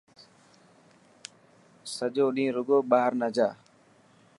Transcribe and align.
سچو 1.95 2.25
ڏينهن 2.35 2.55
رڳو 2.57 2.77
ٻاهر 2.89 3.11
نه 3.21 3.27
جا. 3.35 3.49